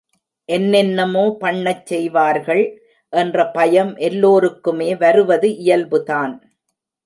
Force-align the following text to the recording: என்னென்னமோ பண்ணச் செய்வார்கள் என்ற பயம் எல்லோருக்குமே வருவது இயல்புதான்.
என்னென்னமோ 0.49 1.25
பண்ணச் 1.39 1.83
செய்வார்கள் 1.85 2.63
என்ற 3.13 3.45
பயம் 3.51 3.93
எல்லோருக்குமே 4.07 4.89
வருவது 4.95 5.49
இயல்புதான். 5.63 6.33